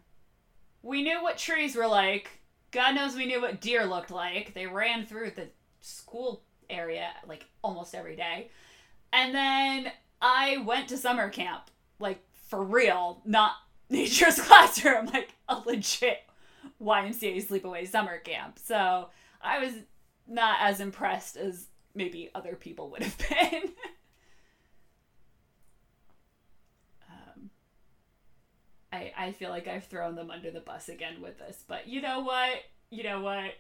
We 0.83 1.03
knew 1.03 1.23
what 1.23 1.37
trees 1.37 1.77
were 1.77 1.87
like. 1.87 2.31
God 2.71 2.95
knows 2.95 3.15
we 3.15 3.27
knew 3.27 3.43
what 3.43 3.61
deer 3.61 3.85
looked 3.85 4.11
like. 4.11 4.55
They 4.55 4.67
ran 4.67 5.05
through 5.05 5.33
the 5.33 5.49
school 5.81 6.45
area 6.71 7.11
like 7.27 7.47
almost 7.63 7.95
every 7.95 8.17
day. 8.17 8.51
And 9.13 9.35
then 9.35 9.93
I 10.21 10.59
went 10.59 10.89
to 10.89 10.97
summer 10.97 11.29
camp, 11.29 11.71
like 11.99 12.23
for 12.49 12.63
real, 12.63 13.23
not 13.25 13.53
nature's 13.91 14.41
classroom, 14.41 15.07
like 15.07 15.35
a 15.49 15.57
legit 15.59 16.19
YMCA 16.81 17.47
sleepaway 17.47 17.87
summer 17.89 18.19
camp. 18.19 18.59
So 18.59 19.09
I 19.43 19.59
was 19.59 19.73
not 20.27 20.59
as 20.61 20.81
impressed 20.81 21.37
as 21.37 21.67
maybe 21.95 22.31
other 22.35 22.55
people 22.55 22.91
would 22.91 23.03
have 23.03 23.19
been. 23.29 23.73
um, 27.09 27.51
I 28.93 29.13
I 29.17 29.33
feel 29.33 29.51
like 29.51 29.69
I've 29.69 29.85
thrown 29.85 30.15
them 30.17 30.31
under 30.31 30.51
the 30.51 30.61
bus 30.61 30.89
again 30.89 31.21
with 31.21 31.39
this, 31.39 31.65
but 31.67 31.89
you 31.89 32.01
know 32.01 32.21
what? 32.21 32.59
You 32.91 33.03
know 33.05 33.21
what? 33.21 33.53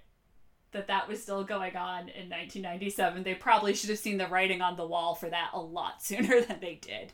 That 0.72 0.86
that 0.86 1.08
was 1.08 1.20
still 1.22 1.42
going 1.42 1.74
on 1.76 2.02
in 2.10 2.28
1997. 2.30 3.24
They 3.24 3.34
probably 3.34 3.74
should 3.74 3.90
have 3.90 3.98
seen 3.98 4.18
the 4.18 4.28
writing 4.28 4.60
on 4.62 4.76
the 4.76 4.86
wall 4.86 5.14
for 5.16 5.28
that 5.28 5.50
a 5.52 5.60
lot 5.60 6.00
sooner 6.02 6.40
than 6.42 6.60
they 6.60 6.74
did. 6.76 7.12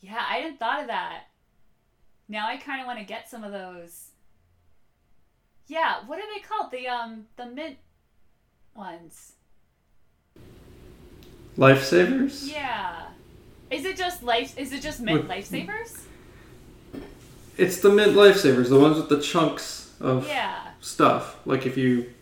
Yeah, 0.00 0.16
I 0.28 0.36
hadn't 0.36 0.58
thought 0.58 0.82
of 0.82 0.86
that. 0.88 1.24
Now 2.28 2.46
I 2.48 2.58
kind 2.58 2.80
of 2.80 2.86
want 2.86 2.98
to 2.98 3.04
get 3.06 3.28
some 3.30 3.42
of 3.42 3.52
those. 3.52 4.08
Yeah, 5.66 6.00
what 6.06 6.18
are 6.18 6.34
they 6.34 6.40
called? 6.40 6.70
The 6.70 6.88
um 6.88 7.24
the 7.36 7.46
mint 7.46 7.78
ones. 8.74 9.32
lifesavers 11.56 12.50
Yeah. 12.50 13.06
Is 13.70 13.84
it 13.84 13.96
just 13.96 14.22
life? 14.22 14.58
Is 14.58 14.72
it 14.72 14.82
just 14.82 15.00
mint 15.00 15.22
With- 15.22 15.30
lifesavers? 15.30 16.00
it's 17.56 17.80
the 17.80 17.88
mint 17.88 18.12
lifesavers 18.12 18.68
the 18.68 18.78
ones 18.80 18.96
with 18.96 19.08
the 19.08 19.20
chunks 19.22 19.92
of 20.00 20.26
Yeah. 20.26 20.63
Stuff. 20.84 21.36
Like 21.46 21.66
if 21.66 21.76
you 21.76 22.12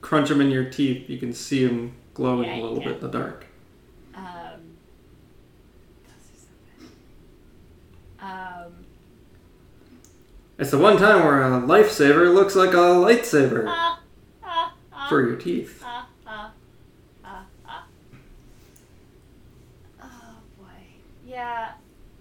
crunch 0.00 0.28
them 0.28 0.40
in 0.40 0.50
your 0.50 0.64
teeth, 0.70 1.08
you 1.08 1.18
can 1.18 1.32
see 1.32 1.66
them 1.66 1.94
glowing 2.14 2.48
Yeah, 2.48 2.56
a 2.56 2.62
little 2.62 2.80
can. 2.80 2.88
bit 2.88 2.94
in 2.96 3.00
the 3.00 3.08
dark. 3.18 3.46
Um. 4.14 4.76
Those 6.04 6.30
are 6.30 6.36
so 6.36 6.52
good. 6.78 8.26
Um. 8.66 8.72
It's 10.58 10.70
the 10.70 10.78
one 10.78 10.98
time 10.98 11.24
where 11.24 11.42
a 11.42 11.60
lifesaver 11.60 12.32
looks 12.34 12.54
like 12.54 12.70
a 12.74 12.76
lightsaber 12.76 13.64
Ah. 13.66 14.00
Ah. 14.44 14.74
Ah. 14.92 15.06
for 15.08 15.26
your 15.26 15.36
teeth. 15.36 15.82
Ah. 15.84 16.06
Ah. 16.26 16.52
Ah. 17.24 17.44
Ah. 17.66 17.84
Oh 20.02 20.34
boy. 20.58 20.66
Yeah, 21.26 21.72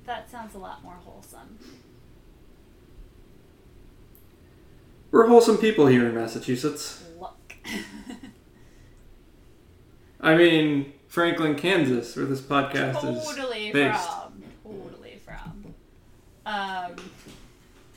that 0.06 0.32
sounds 0.32 0.56
a 0.56 0.58
lot 0.60 0.82
more 0.84 0.94
wholesome. 1.04 1.60
We're 5.12 5.28
wholesome 5.28 5.58
people 5.58 5.88
here 5.88 6.06
in 6.08 6.14
Massachusetts. 6.14 7.04
Look. 7.20 7.56
I 10.22 10.36
mean, 10.36 10.94
Franklin, 11.08 11.56
Kansas, 11.56 12.16
where 12.16 12.26
this 12.26 12.42
podcast 12.42 13.02
totally 13.02 13.70
is 13.70 13.74
based. 13.74 14.08
from. 14.08 14.44
Totally 14.64 15.20
from. 15.26 15.74
Um, 16.46 16.96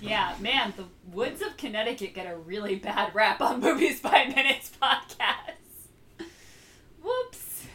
yeah, 0.01 0.35
man, 0.41 0.73
the 0.77 0.87
woods 1.15 1.43
of 1.43 1.57
Connecticut 1.59 2.15
get 2.15 2.27
a 2.27 2.37
really 2.37 2.77
bad 2.77 3.15
rap 3.15 3.43
on 3.43 3.61
Movies 3.61 4.01
by 4.01 4.25
Minutes 4.35 4.71
podcasts. 4.81 6.27
Whoops. 7.03 7.67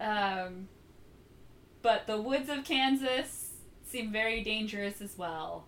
um, 0.00 0.68
but 1.82 2.08
the 2.08 2.20
woods 2.20 2.48
of 2.48 2.64
Kansas 2.64 3.50
seem 3.86 4.10
very 4.10 4.42
dangerous 4.42 5.00
as 5.00 5.16
well. 5.16 5.66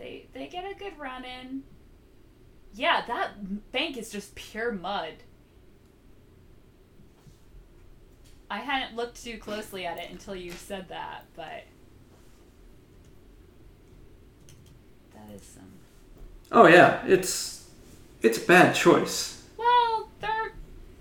They 0.00 0.26
they 0.32 0.46
get 0.46 0.64
a 0.64 0.74
good 0.74 0.98
run 0.98 1.24
in. 1.24 1.62
Yeah, 2.74 3.04
that 3.06 3.70
bank 3.70 3.98
is 3.98 4.10
just 4.10 4.34
pure 4.34 4.72
mud. 4.72 5.12
I 8.50 8.58
hadn't 8.58 8.96
looked 8.96 9.22
too 9.22 9.38
closely 9.38 9.86
at 9.86 9.98
it 9.98 10.10
until 10.10 10.34
you 10.34 10.50
said 10.52 10.88
that, 10.88 11.24
but 11.36 11.64
that 15.14 15.34
is 15.34 15.42
some. 15.42 15.70
Oh 16.50 16.66
yeah, 16.66 17.04
it's 17.06 17.68
it's 18.22 18.42
a 18.42 18.46
bad 18.46 18.74
choice. 18.74 19.44
Well, 19.58 20.08
they're 20.20 20.54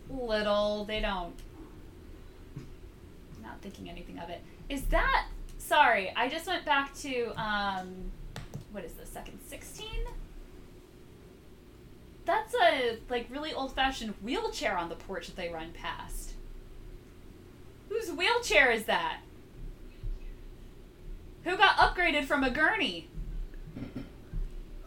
little. 0.09 0.83
They 0.83 0.99
don't. 0.99 1.33
Not 3.41 3.61
thinking 3.61 3.89
anything 3.89 4.19
of 4.19 4.29
it. 4.29 4.41
Is 4.67 4.83
that? 4.85 5.27
Sorry, 5.57 6.11
I 6.15 6.27
just 6.27 6.47
went 6.47 6.65
back 6.65 6.93
to 6.99 7.31
um, 7.41 8.11
what 8.71 8.83
is 8.83 8.93
this? 8.93 9.09
Second 9.09 9.39
sixteen. 9.45 10.05
That's 12.25 12.53
a 12.53 12.99
like 13.09 13.27
really 13.29 13.53
old-fashioned 13.53 14.13
wheelchair 14.21 14.77
on 14.77 14.89
the 14.89 14.95
porch 14.95 15.27
that 15.27 15.35
they 15.35 15.49
run 15.49 15.71
past. 15.71 16.33
Whose 17.89 18.11
wheelchair 18.11 18.71
is 18.71 18.83
that? 18.83 19.21
Who 21.43 21.57
got 21.57 21.77
upgraded 21.77 22.25
from 22.25 22.43
a 22.43 22.51
gurney? 22.51 23.09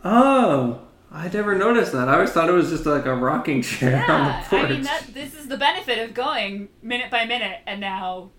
Oh, 0.05 0.83
I 1.11 1.29
never 1.29 1.57
noticed 1.57 1.93
that. 1.93 2.09
I 2.09 2.15
always 2.15 2.31
thought 2.31 2.49
it 2.49 2.53
was 2.53 2.71
just 2.71 2.87
like 2.87 3.07
a 3.07 3.15
rocking 3.15 3.63
chair 3.63 3.97
on 4.09 4.25
the 4.27 4.31
Yeah, 4.31 4.45
porch. 4.49 4.65
I 4.65 4.69
mean 4.69 4.83
that 4.83 5.07
this 5.13 5.35
is 5.35 5.49
the 5.49 5.57
benefit 5.57 5.99
of 5.99 6.15
going 6.15 6.69
minute 6.81 7.11
by 7.11 7.25
minute 7.25 7.61
and 7.67 7.81
now 7.81 8.31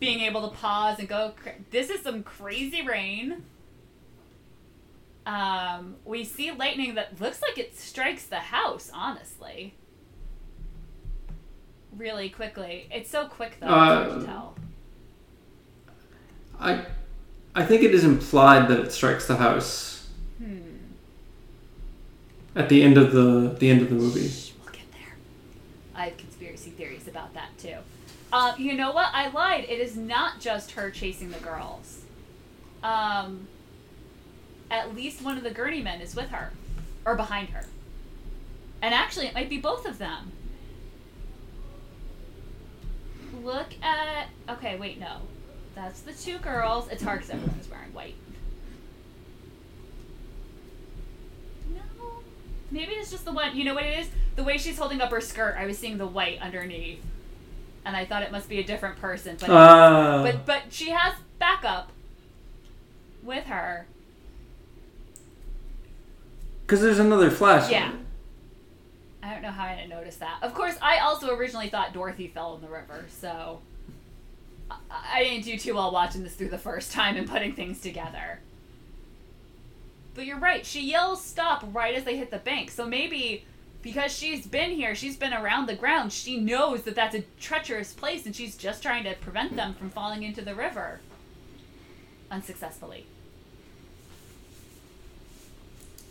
being 0.00 0.20
able 0.20 0.48
to 0.48 0.56
pause 0.56 0.98
and 0.98 1.08
go. 1.08 1.34
This 1.70 1.90
is 1.90 2.00
some 2.00 2.22
crazy 2.22 2.80
rain. 2.86 3.44
Um, 5.28 5.96
we 6.06 6.24
see 6.24 6.50
lightning 6.50 6.94
that 6.94 7.20
looks 7.20 7.42
like 7.42 7.58
it 7.58 7.76
strikes 7.78 8.24
the 8.24 8.36
house. 8.36 8.90
Honestly, 8.94 9.74
really 11.96 12.30
quickly. 12.30 12.88
It's 12.90 13.10
so 13.10 13.26
quick 13.26 13.58
though. 13.60 13.66
hard 13.66 14.08
Uh, 14.08 14.18
to 14.20 14.24
tell. 14.26 14.54
I 16.58 16.86
I 17.54 17.64
think 17.66 17.82
it 17.82 17.94
is 17.94 18.04
implied 18.04 18.68
that 18.68 18.80
it 18.80 18.90
strikes 18.92 19.26
the 19.26 19.36
house 19.36 20.08
Hmm. 20.38 20.60
at 22.56 22.68
the 22.70 22.82
end 22.82 22.96
of 22.96 23.12
the 23.12 23.54
the 23.58 23.68
end 23.70 23.82
of 23.82 23.90
the 23.90 23.96
movie. 23.96 24.30
We'll 24.64 24.72
get 24.72 24.90
there. 24.92 25.16
I 25.94 26.06
have 26.06 26.16
conspiracy 26.16 26.70
theories 26.70 27.06
about 27.06 27.34
that 27.34 27.50
too. 27.58 27.76
Um, 28.32 28.54
you 28.58 28.74
know 28.74 28.92
what? 28.92 29.08
I 29.12 29.28
lied. 29.28 29.64
It 29.68 29.78
is 29.80 29.96
not 29.96 30.40
just 30.40 30.70
her 30.72 30.90
chasing 30.90 31.30
the 31.30 31.38
girls. 31.40 32.02
Um, 32.82 33.48
at 34.70 34.94
least 34.94 35.22
one 35.22 35.36
of 35.36 35.42
the 35.44 35.50
gurney 35.50 35.82
men 35.82 36.00
is 36.00 36.14
with 36.14 36.28
her 36.30 36.52
or 37.06 37.14
behind 37.14 37.50
her. 37.50 37.64
And 38.82 38.94
actually, 38.94 39.26
it 39.26 39.34
might 39.34 39.48
be 39.48 39.58
both 39.58 39.86
of 39.86 39.98
them. 39.98 40.32
Look 43.42 43.68
at. 43.82 44.28
Okay, 44.48 44.76
wait, 44.78 44.98
no. 45.00 45.18
That's 45.74 46.00
the 46.00 46.12
two 46.12 46.38
girls. 46.38 46.88
It's 46.88 47.02
hard 47.02 47.20
because 47.20 47.30
everyone's 47.34 47.68
wearing 47.70 47.92
white. 47.92 48.14
No. 51.74 51.80
Maybe 52.70 52.92
it's 52.92 53.10
just 53.10 53.24
the 53.24 53.32
one. 53.32 53.56
You 53.56 53.64
know 53.64 53.74
what 53.74 53.84
it 53.84 53.98
is? 54.00 54.08
The 54.36 54.44
way 54.44 54.58
she's 54.58 54.78
holding 54.78 55.00
up 55.00 55.10
her 55.10 55.20
skirt, 55.20 55.56
I 55.58 55.66
was 55.66 55.78
seeing 55.78 55.98
the 55.98 56.06
white 56.06 56.40
underneath. 56.40 57.02
And 57.84 57.96
I 57.96 58.04
thought 58.04 58.22
it 58.22 58.32
must 58.32 58.48
be 58.48 58.58
a 58.58 58.64
different 58.64 59.00
person. 59.00 59.36
But, 59.40 59.50
Ah. 59.50 60.22
but, 60.22 60.44
but 60.44 60.62
she 60.70 60.90
has 60.90 61.14
backup 61.38 61.90
with 63.22 63.44
her. 63.46 63.86
Because 66.68 66.82
there's 66.82 66.98
another 66.98 67.30
flash. 67.30 67.70
Yeah. 67.70 67.92
I 69.22 69.32
don't 69.32 69.40
know 69.40 69.50
how 69.50 69.64
I 69.64 69.74
didn't 69.74 69.88
notice 69.88 70.16
that. 70.16 70.36
Of 70.42 70.52
course, 70.52 70.76
I 70.82 70.98
also 70.98 71.34
originally 71.34 71.70
thought 71.70 71.94
Dorothy 71.94 72.28
fell 72.28 72.56
in 72.56 72.60
the 72.60 72.68
river, 72.68 73.06
so 73.08 73.60
I, 74.70 74.76
I 74.90 75.24
didn't 75.24 75.46
do 75.46 75.56
too 75.56 75.76
well 75.76 75.90
watching 75.90 76.22
this 76.22 76.34
through 76.34 76.50
the 76.50 76.58
first 76.58 76.92
time 76.92 77.16
and 77.16 77.26
putting 77.26 77.54
things 77.54 77.80
together. 77.80 78.40
But 80.14 80.26
you're 80.26 80.38
right. 80.38 80.66
She 80.66 80.82
yells 80.82 81.24
stop 81.24 81.64
right 81.72 81.94
as 81.94 82.04
they 82.04 82.18
hit 82.18 82.30
the 82.30 82.36
bank. 82.36 82.70
So 82.70 82.86
maybe 82.86 83.46
because 83.80 84.14
she's 84.14 84.46
been 84.46 84.72
here, 84.72 84.94
she's 84.94 85.16
been 85.16 85.32
around 85.32 85.70
the 85.70 85.74
ground, 85.74 86.12
she 86.12 86.38
knows 86.38 86.82
that 86.82 86.94
that's 86.94 87.14
a 87.14 87.24
treacherous 87.40 87.94
place 87.94 88.26
and 88.26 88.36
she's 88.36 88.58
just 88.58 88.82
trying 88.82 89.04
to 89.04 89.14
prevent 89.14 89.56
them 89.56 89.72
from 89.72 89.88
falling 89.88 90.22
into 90.22 90.42
the 90.42 90.54
river. 90.54 91.00
Unsuccessfully. 92.30 93.06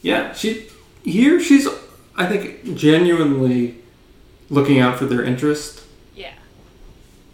Yeah, 0.01 0.33
she 0.33 0.67
here 1.03 1.39
she's 1.41 1.67
I 2.15 2.25
think 2.25 2.75
genuinely 2.75 3.75
looking 4.49 4.79
out 4.79 4.97
for 4.97 5.05
their 5.05 5.23
interest. 5.23 5.83
Yeah. 6.15 6.33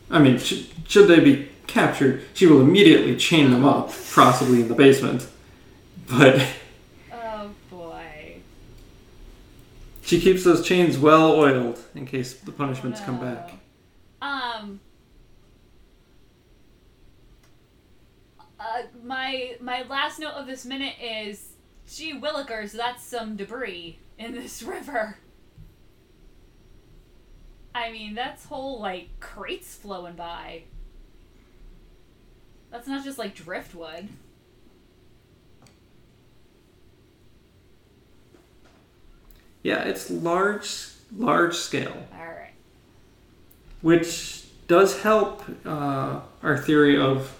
I 0.10 0.20
mean, 0.20 0.38
sh- 0.38 0.63
should 0.88 1.08
they 1.08 1.20
be 1.20 1.50
captured, 1.67 2.24
she 2.34 2.46
will 2.48 2.62
immediately 2.62 3.15
chain 3.15 3.51
them 3.51 3.65
up, 3.65 3.91
possibly 4.13 4.62
in 4.62 4.67
the 4.67 4.75
basement. 4.75 5.27
But 6.10 6.46
Oh 7.12 7.51
boy. 7.70 8.38
she 10.01 10.20
keeps 10.20 10.43
those 10.43 10.65
chains 10.65 10.98
well 10.98 11.32
oiled 11.32 11.79
in 11.96 12.05
case 12.05 12.34
the 12.34 12.51
punishments 12.51 13.00
come 13.01 13.20
back. 13.20 13.51
Um. 14.22 14.79
Uh, 18.60 18.84
my 19.03 19.55
my 19.60 19.84
last 19.84 20.20
note 20.20 20.34
of 20.34 20.48
this 20.48 20.65
minute 20.65 20.96
is, 21.01 21.52
gee 21.95 22.19
willikers, 22.19 22.71
that's 22.71 23.03
some 23.03 23.35
debris 23.35 24.00
in 24.17 24.33
this 24.33 24.63
river. 24.63 25.17
I 27.75 27.91
mean, 27.91 28.13
that's 28.13 28.45
whole 28.45 28.79
like 28.79 29.19
crates 29.19 29.75
flowing 29.75 30.15
by. 30.15 30.63
That's 32.71 32.88
not 32.88 33.03
just 33.03 33.17
like 33.17 33.35
driftwood. 33.35 34.09
Yeah, 39.63 39.83
it's 39.83 40.09
large, 40.12 40.88
large 41.15 41.55
scale, 41.55 41.95
All 42.13 42.25
right. 42.25 42.51
which 43.81 44.43
does 44.67 45.01
help 45.01 45.41
uh, 45.65 46.19
our 46.41 46.57
theory 46.57 47.00
of 47.00 47.33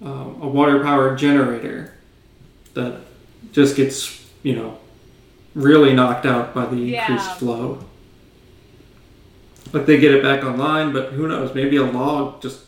um, 0.00 0.38
a 0.40 0.48
water-powered 0.48 1.18
generator 1.18 1.92
that 2.74 3.00
just 3.50 3.76
gets, 3.76 4.24
you 4.42 4.54
know, 4.56 4.78
really 5.54 5.92
knocked 5.92 6.24
out 6.26 6.54
by 6.54 6.66
the 6.66 6.94
increased 6.94 7.26
Yeah. 7.26 7.34
flow. 7.34 7.84
Like 9.72 9.86
they 9.86 9.98
get 9.98 10.12
it 10.12 10.22
back 10.22 10.44
online, 10.44 10.92
but 10.92 11.12
who 11.12 11.26
knows? 11.28 11.54
Maybe 11.54 11.76
a 11.76 11.84
log 11.84 12.42
just 12.42 12.60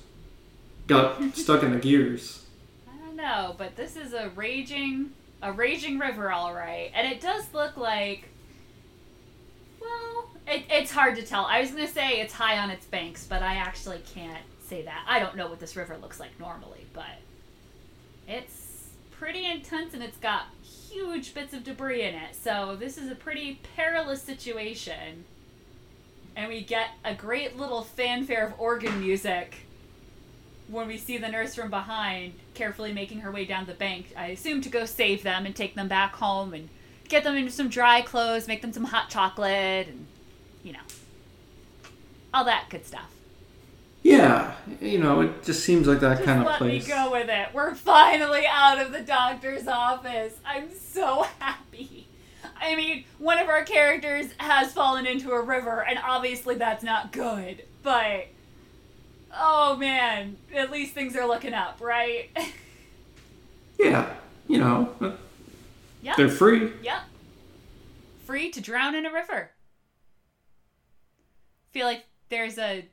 got 0.87 1.23
stuck 1.37 1.63
in 1.63 1.73
the 1.73 1.79
gears. 1.79 2.45
I 2.89 3.05
don't 3.05 3.17
know, 3.17 3.55
but 3.59 3.77
this 3.77 3.97
is 3.97 4.13
a 4.13 4.31
raging 4.31 5.13
a 5.43 5.53
raging 5.53 5.99
river 5.99 6.33
all 6.33 6.55
right. 6.55 6.91
And 6.95 7.07
it 7.07 7.21
does 7.21 7.45
look 7.53 7.77
like 7.77 8.29
well, 9.81 10.31
it, 10.49 10.65
it's 10.71 10.91
hard 10.91 11.17
to 11.17 11.23
tell. 11.23 11.45
I 11.45 11.61
was 11.61 11.71
going 11.71 11.87
to 11.87 11.93
say 11.93 12.21
it's 12.21 12.33
high 12.33 12.59
on 12.59 12.71
its 12.71 12.87
banks, 12.87 13.27
but 13.27 13.43
I 13.43 13.57
actually 13.57 14.01
can't 14.15 14.43
say 14.67 14.83
that. 14.83 15.05
I 15.07 15.19
don't 15.19 15.37
know 15.37 15.47
what 15.49 15.61
this 15.61 15.77
river 15.77 15.97
looks 16.01 16.19
like 16.19 16.39
normally, 16.41 16.87
but 16.95 17.05
it's 18.27 18.89
pretty 19.11 19.45
intense 19.45 19.93
and 19.93 20.03
it's 20.03 20.17
got 20.17 20.45
huge 20.95 21.35
bits 21.35 21.53
of 21.53 21.65
debris 21.65 22.03
in 22.03 22.15
it. 22.15 22.35
So 22.35 22.77
this 22.79 22.97
is 22.97 23.11
a 23.11 23.15
pretty 23.15 23.61
perilous 23.77 24.23
situation. 24.23 25.25
And 26.37 26.49
we 26.49 26.63
get 26.63 26.91
a 27.05 27.15
great 27.15 27.57
little 27.57 27.83
fanfare 27.83 28.47
of 28.47 28.59
organ 28.59 29.01
music 29.01 29.67
when 30.69 30.89
we 30.89 30.97
see 30.97 31.19
the 31.19 31.29
nurse 31.29 31.55
from 31.55 31.71
behind 31.71 32.35
carefully 32.55 32.93
making 32.93 33.21
her 33.21 33.31
way 33.31 33.45
down 33.45 33.67
the 33.67 33.75
bank, 33.75 34.13
I 34.17 34.29
assume 34.29 34.61
to 34.63 34.69
go 34.69 34.87
save 34.87 35.23
them 35.23 35.45
and 35.45 35.55
take 35.55 35.75
them 35.75 35.89
back 35.89 36.15
home 36.17 36.55
and 36.55 36.69
get 37.09 37.25
them 37.25 37.37
into 37.37 37.53
some 37.53 37.69
dry 37.69 38.01
clothes, 38.01 38.49
make 38.49 38.63
them 38.63 38.73
some 38.73 38.85
hot 38.85 39.11
chocolate, 39.11 39.89
and, 39.89 40.07
you 40.63 40.73
know, 40.73 40.81
all 42.33 42.45
that 42.47 42.67
good 42.71 42.87
stuff. 42.87 43.14
Yeah, 44.05 44.55
you 44.83 44.99
know, 44.99 45.23
it 45.23 45.43
just 45.43 45.65
seems 45.65 45.89
like 45.89 45.99
that 46.01 46.19
Just 46.19 46.25
kind 46.25 46.41
of 46.41 46.47
let 46.47 46.59
place. 46.59 46.87
me 46.87 46.93
go 46.93 47.11
with 47.11 47.29
it. 47.31 47.49
We're 47.55 47.75
finally 47.75 48.45
out 48.47 48.79
of 48.79 48.93
the 48.93 49.01
doctor's 49.01 49.67
office. 49.67 50.35
I'm 50.45 50.69
so 50.73 51.23
happy. 51.41 52.07
I 52.61 52.77
mean, 52.77 53.05
one 53.19 53.39
of 53.39 53.49
our 53.49 53.65
characters 53.65 54.27
has 54.37 54.73
fallen 54.73 55.07
into 55.07 55.31
a 55.33 55.43
river, 55.43 55.83
and 55.83 55.99
obviously 55.99 56.55
that's 56.55 56.85
not 56.85 57.11
good, 57.13 57.65
but. 57.83 58.29
Oh 59.37 59.75
man, 59.77 60.37
at 60.55 60.71
least 60.71 60.95
things 60.95 61.17
are 61.17 61.27
looking 61.27 61.55
up, 61.55 61.81
right? 61.81 62.31
Yeah, 63.79 64.15
you 64.47 64.59
know, 64.59 64.95
uh, 65.01 65.13
yep. 66.01 66.17
they're 66.17 66.29
free. 66.29 66.73
Yep. 66.83 67.03
Free 68.25 68.51
to 68.51 68.61
drown 68.61 68.95
in 68.95 69.05
a 69.05 69.13
river. 69.13 69.51
Feel 71.73 71.87
like 71.87 72.05
there's 72.29 72.57
a 72.57 72.85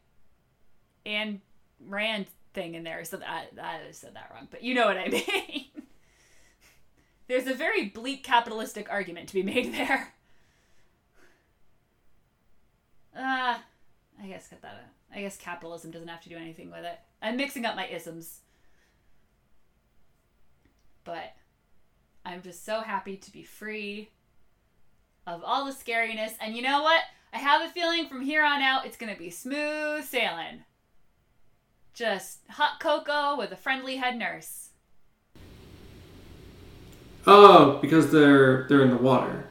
Anne 1.05 1.41
Rand 1.87 2.27
thing 2.53 2.75
in 2.75 2.83
there, 2.83 3.03
so 3.05 3.17
that 3.17 3.47
I 3.61 3.91
said 3.91 4.15
that 4.15 4.31
wrong, 4.33 4.47
but 4.51 4.63
you 4.63 4.73
know 4.73 4.85
what 4.85 4.97
I 4.97 5.07
mean. 5.09 5.65
there's 7.27 7.47
a 7.47 7.53
very 7.53 7.85
bleak 7.85 8.23
capitalistic 8.23 8.87
argument 8.91 9.27
to 9.29 9.33
be 9.35 9.43
made 9.43 9.73
there. 9.73 10.13
Uh, 13.15 13.57
I 14.21 14.27
guess 14.27 14.47
cut 14.47 14.61
that. 14.61 14.67
out. 14.73 15.15
I 15.15 15.21
guess 15.21 15.37
capitalism 15.37 15.91
doesn't 15.91 16.07
have 16.07 16.21
to 16.21 16.29
do 16.29 16.37
anything 16.37 16.71
with 16.71 16.85
it. 16.85 16.97
I'm 17.21 17.35
mixing 17.37 17.65
up 17.65 17.75
my 17.75 17.87
isms. 17.87 18.39
But 21.03 21.33
I'm 22.25 22.41
just 22.41 22.63
so 22.63 22.81
happy 22.81 23.17
to 23.17 23.31
be 23.31 23.43
free 23.43 24.09
of 25.27 25.43
all 25.43 25.65
the 25.65 25.71
scariness. 25.73 26.33
And 26.39 26.55
you 26.55 26.61
know 26.61 26.81
what? 26.83 27.01
I 27.33 27.37
have 27.39 27.61
a 27.61 27.69
feeling 27.73 28.07
from 28.07 28.21
here 28.21 28.43
on 28.43 28.61
out 28.61 28.85
it's 28.85 28.97
going 28.97 29.11
to 29.13 29.19
be 29.19 29.29
smooth 29.29 30.03
sailing. 30.05 30.63
Just 31.93 32.39
hot 32.49 32.79
cocoa 32.79 33.37
with 33.37 33.51
a 33.51 33.57
friendly 33.57 33.97
head 33.97 34.17
nurse. 34.17 34.69
Oh, 37.27 37.77
because 37.81 38.11
they're 38.11 38.67
they're 38.67 38.81
in 38.81 38.89
the 38.89 38.97
water. 38.97 39.45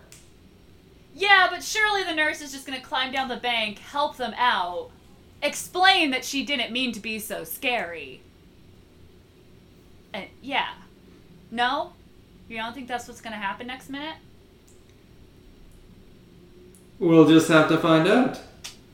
Yeah, 1.15 1.49
but 1.51 1.63
surely 1.63 2.03
the 2.03 2.15
nurse 2.15 2.41
is 2.41 2.53
just 2.53 2.67
to 2.81 2.85
climb 2.85 3.13
down 3.13 3.29
the 3.29 3.37
bank, 3.37 3.79
help 3.79 4.17
them 4.17 4.35
out, 4.37 4.91
explain 5.43 6.11
that 6.13 6.25
she 6.25 6.45
didn't 6.45 6.73
mean 6.73 6.93
to 6.93 7.01
be 7.01 7.19
so 7.19 7.45
scary. 7.45 8.23
And 10.13 10.27
yeah. 10.41 10.71
No? 11.51 11.93
You 12.49 12.57
don't 12.57 12.75
think 12.75 12.89
that's 12.89 13.07
what's 13.07 13.21
to 13.33 13.39
happen 13.39 13.67
next 13.67 13.91
minute? 13.91 14.17
We'll 16.99 17.29
just 17.29 17.49
have 17.49 17.69
to 17.69 17.79
find 17.79 18.09
out. 18.09 18.41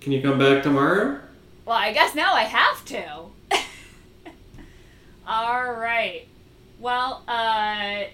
Can 0.00 0.12
you 0.12 0.22
come 0.22 0.38
back 0.38 0.62
tomorrow? 0.62 1.20
Well, 1.64 1.76
I 1.76 1.92
guess 1.92 2.14
now 2.14 2.34
I 2.34 2.42
have 2.42 2.84
to. 2.86 3.26
All 5.26 5.72
right. 5.72 6.28
Well, 6.78 7.22
uh, 7.26 8.04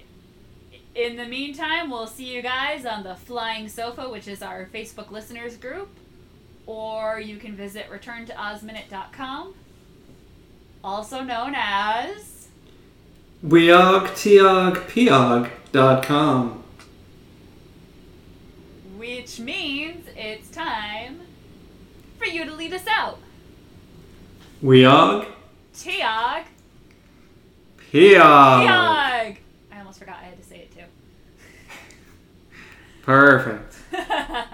in 0.94 1.16
the 1.16 1.27
meantime, 1.27 1.90
we'll 1.90 2.07
see 2.07 2.33
you 2.35 2.40
guys 2.42 2.87
on 2.87 3.03
the 3.03 3.14
Flying 3.14 3.68
Sofa, 3.68 4.09
which 4.09 4.29
is 4.29 4.40
our 4.42 4.66
Facebook 4.72 5.11
listeners 5.11 5.57
group, 5.57 5.88
or 6.66 7.20
you 7.20 7.37
can 7.38 7.55
visit 7.57 7.90
returntoozminute.com, 7.90 9.55
also 10.85 11.22
known 11.22 11.55
as. 11.57 12.48
weogtiogpiog.com. 15.22 16.62
Which 18.96 19.40
means 19.40 20.07
it's 20.16 20.48
time 20.51 21.20
for 22.18 22.27
you 22.27 22.44
to 22.44 22.55
lead 22.55 22.72
us 22.72 22.87
out. 22.88 23.18
Weog 24.62 25.27
Tiog. 25.75 26.44
Heog. 27.92 28.20
I 28.20 29.37
almost 29.76 29.98
forgot 29.98 30.16
I 30.22 30.24
had 30.24 30.40
to 30.40 30.48
say 30.48 30.61
it 30.61 30.72
too. 30.74 30.85
Perfect. 33.02 33.76